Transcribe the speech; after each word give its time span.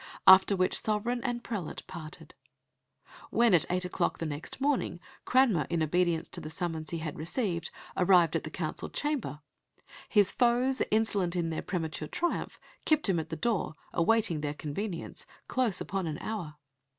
After 0.25 0.55
which 0.55 0.81
sovereign 0.81 1.23
and 1.23 1.43
prelate 1.43 1.85
parted. 1.85 2.33
When, 3.29 3.53
at 3.53 3.67
eight 3.69 3.85
o'clock 3.85 4.17
the 4.17 4.25
next 4.25 4.59
morning, 4.59 4.99
Cranmer, 5.25 5.67
in 5.69 5.83
obedience 5.83 6.27
to 6.29 6.41
the 6.41 6.49
summons 6.49 6.89
he 6.89 6.97
had 6.97 7.19
received, 7.19 7.69
arrived 7.95 8.35
at 8.35 8.43
the 8.43 8.49
Council 8.49 8.89
Chamber, 8.89 9.41
his 10.09 10.31
foes, 10.31 10.81
insolent 10.89 11.35
in 11.35 11.51
their 11.51 11.61
premature 11.61 12.07
triumph, 12.07 12.59
kept 12.83 13.09
him 13.09 13.19
at 13.19 13.29
the 13.29 13.35
door, 13.35 13.75
awaiting 13.93 14.41
their 14.41 14.55
convenience, 14.55 15.27
close 15.47 15.79
upon 15.79 16.07
an 16.07 16.17
hour. 16.17 16.55